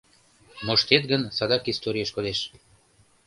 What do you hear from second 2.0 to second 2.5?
кодеш.